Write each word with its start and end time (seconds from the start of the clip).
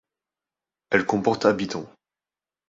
Elle 0.89 1.05
comporte 1.05 1.45
habitants. 1.45 1.85